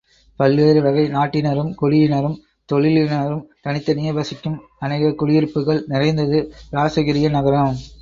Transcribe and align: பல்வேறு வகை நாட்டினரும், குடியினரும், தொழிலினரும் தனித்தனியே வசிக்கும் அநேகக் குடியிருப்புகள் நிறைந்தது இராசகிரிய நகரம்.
பல்வேறு 0.35 0.81
வகை 0.81 1.07
நாட்டினரும், 1.07 1.73
குடியினரும், 1.81 2.37
தொழிலினரும் 2.73 3.45
தனித்தனியே 3.61 4.11
வசிக்கும் 4.11 4.61
அநேகக் 4.79 5.17
குடியிருப்புகள் 5.17 5.83
நிறைந்தது 5.87 6.53
இராசகிரிய 6.71 7.29
நகரம். 7.29 7.75